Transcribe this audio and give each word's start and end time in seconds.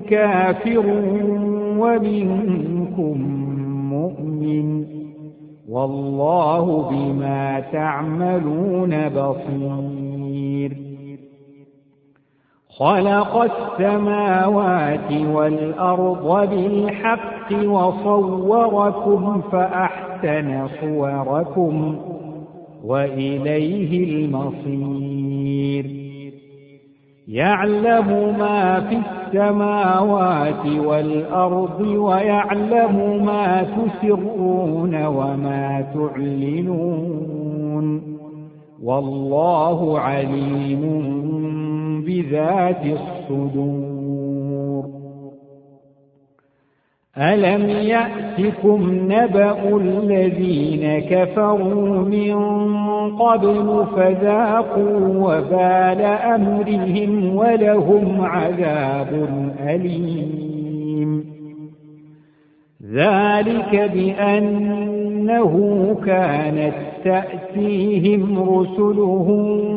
كافر 0.00 0.86
ومنكم 1.78 3.18
مؤمن 3.92 4.84
والله 5.68 6.90
بما 6.90 7.60
تعملون 7.72 9.08
بصير 9.08 10.76
خلق 12.78 13.36
السماوات 13.42 15.12
والأرض 15.12 16.50
بالحق 16.50 17.52
وصوركم 17.64 19.40
فأحسن 19.52 20.68
صوركم 20.80 21.96
وإليه 22.84 24.04
المصير 24.04 25.21
يعلم 27.28 28.36
ما 28.38 28.80
في 28.80 28.96
السماوات 28.96 30.66
والأرض 30.66 31.80
ويعلم 31.80 33.24
ما 33.24 33.62
تسرون 33.62 35.04
وما 35.06 35.86
تعلنون 35.94 37.32
والله 38.82 40.00
عليم 40.00 40.82
بذات 42.06 42.86
الصدور. 42.86 44.01
ألم 47.18 47.68
يأتكم 47.68 48.90
نبأ 49.12 49.76
الذين 49.76 50.98
كفروا 50.98 51.98
من 51.98 52.34
قبل 53.16 53.86
فذاقوا 53.96 54.98
وبال 55.08 56.02
أمرهم 56.34 57.36
ولهم 57.36 58.20
عذاب 58.20 59.28
أليم 59.60 61.24
ذلك 62.92 63.90
بأنه 63.94 65.52
كانت 66.06 66.74
تأتيهم 67.04 68.38
رسلهم 68.38 69.72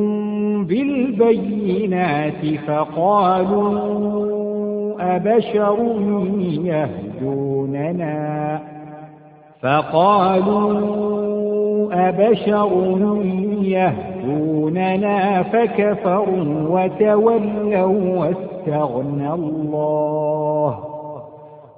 بالبينات 0.66 2.45
فقالوا 2.67 4.34
أبشر 4.99 5.77
يهدوننا. 6.63 8.59
فقالوا 9.61 11.05
أبشر 12.09 12.97
يهدوننا 13.61 15.43
فكفروا 15.43 16.67
وتولوا 16.69 18.17
واستغنى 18.17 19.33
الله. 19.33 20.79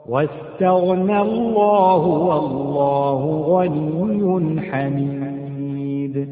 واستغنى 0.10 1.22
الله 1.22 2.08
والله 2.08 3.44
غني 3.48 4.62
حميد. 4.62 6.28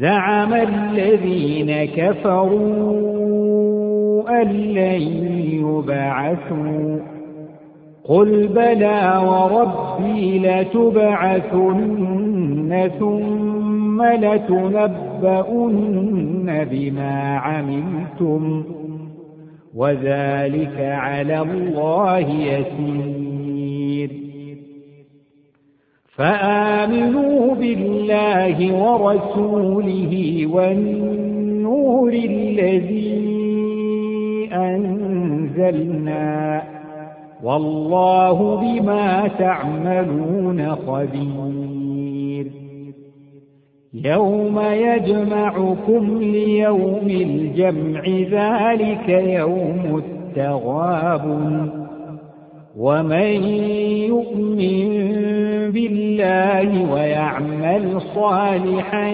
زعم 0.00 0.54
الذين 0.54 1.84
كفروا 1.84 3.15
لن 4.44 5.02
يبعثوا 5.52 6.98
قل 8.04 8.48
بلى 8.48 9.22
وربي 9.26 10.38
لتبعثن 10.38 12.00
ثم 12.98 14.02
لتنبؤن 14.02 15.66
بما 16.70 17.36
عملتم 17.36 18.64
وذلك 19.74 20.76
على 20.78 21.40
الله 21.40 22.30
يسير. 22.30 24.10
فآمنوا 26.16 27.54
بالله 27.54 28.72
ورسوله 28.72 30.46
والنور 30.46 32.12
الذي 32.12 33.16
أنزلنا. 34.56 36.62
والله 37.42 38.56
بما 38.56 39.28
تعملون 39.38 40.70
خبير. 40.70 42.46
يوم 44.04 44.60
يجمعكم 44.60 46.18
ليوم 46.20 47.06
الجمع 47.06 48.02
ذلك 48.08 49.08
يوم 49.08 50.02
التغاب 50.04 51.26
ومن 52.78 53.44
يؤمن 54.12 54.88
بالله 55.72 56.92
ويعمل 56.92 58.00
صالحا 58.14 59.08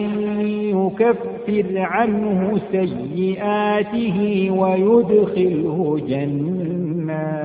يكفر 0.58 1.78
عنه 1.78 2.60
سيئاته 2.72 4.50
ويدخله 4.50 6.00
جنات 6.08 7.42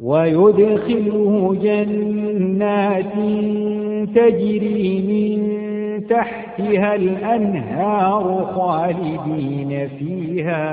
ويدخله 0.00 1.56
جنات 1.62 3.12
تجري 4.14 5.02
من 5.08 5.36
تحتها 6.06 6.94
الأنهار 6.94 8.44
خالدين 8.54 9.88
فيها 9.98 10.66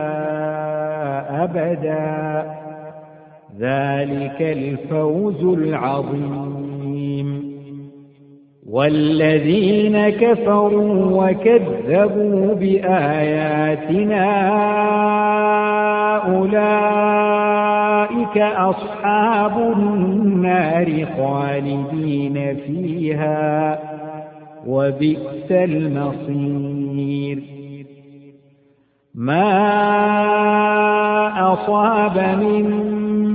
أبدا 1.44 2.62
ذلك 3.59 4.41
الفوز 4.41 5.43
العظيم. 5.43 6.73
والذين 8.69 10.09
كفروا 10.09 11.23
وكذبوا 11.23 12.53
بآياتنا 12.53 14.25
أولئك 16.37 17.57
أصحاب 18.37 19.73
النار 19.77 21.05
خالدين 21.17 22.55
فيها 22.55 23.79
وبئس 24.67 25.51
المصير. 25.51 27.43
ما 29.15 29.53
أصاب 31.53 32.17
من 32.17 32.92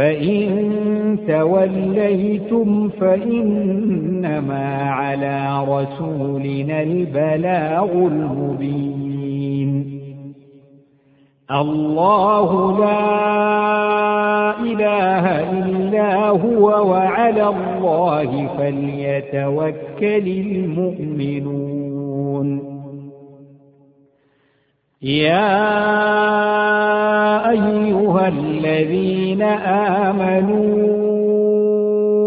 فإن 0.00 1.18
توليتم 1.28 2.88
فإنما 2.88 4.82
على 4.82 5.64
رسولنا 5.68 6.82
البلاغ 6.82 7.92
المبين. 7.92 10.00
الله 11.50 12.78
لا 12.80 14.60
إله 14.60 15.24
إلا 15.60 16.28
هو 16.28 16.90
وعلى 16.90 17.48
الله 17.48 18.46
فليتوكل 18.58 20.28
المؤمنون. 20.28 21.80
يا 25.02 26.39
أيها 27.50 28.28
الذين 28.28 29.42
آمنوا 30.02 31.10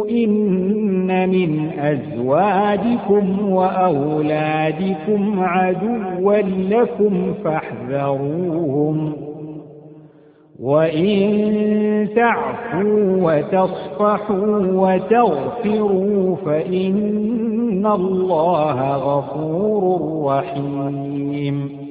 إن 0.10 1.30
من 1.30 1.70
أزواجكم 1.80 3.52
وأولادكم 3.52 5.40
عدوا 5.40 6.38
لكم 6.70 7.34
فاحذروهم. 7.44 9.14
وإن 10.60 12.08
تعفوا 12.16 13.18
وتصفحوا 13.22 14.58
وتغفروا 14.72 16.36
فإن 16.36 17.86
الله 17.86 18.96
غفور 18.96 20.24
رحيم. 20.26 21.83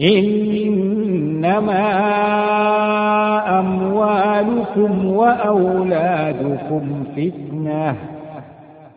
إنما 0.00 1.86
أموالكم 3.58 5.06
وأولادكم 5.06 7.04
فتنة. 7.16 7.96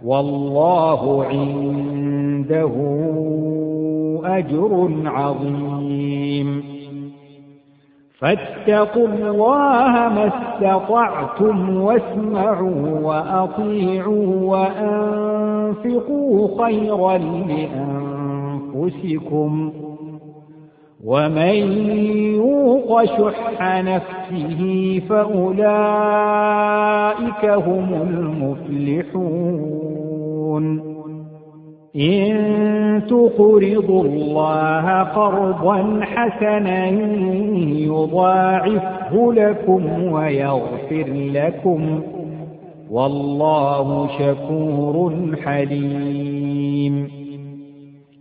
والله 0.06 1.25
عنده 1.25 2.72
أجر 4.25 4.90
عظيم. 5.06 6.63
فاتقوا 8.19 9.07
الله 9.07 9.92
ما 9.92 10.28
استطعتم 10.28 11.81
واسمعوا 11.81 13.00
وأطيعوا 13.00 14.25
وأنفقوا 15.80 16.38
خيرا 16.66 17.18
لأنفسكم. 18.78 19.72
ومن 21.06 21.84
يوق 22.36 23.04
شح 23.04 23.81
نفسه 23.81 25.01
فأولئك 25.10 25.66
هم 27.46 27.94
المفلحون. 27.94 29.40
إن 31.96 33.01
تقرضوا 33.10 34.04
الله 34.04 35.04
قرضا 35.04 36.00
حسنا 36.01 36.88
يضاعفه 37.69 39.34
لكم 39.34 40.12
ويغفر 40.12 41.06
لكم. 41.34 42.01
والله 42.92 44.07
شكور 44.07 45.36
حليم. 45.46 46.38